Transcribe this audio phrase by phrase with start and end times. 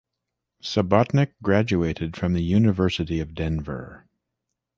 [0.63, 4.07] Subotnick graduated from the University of Denver.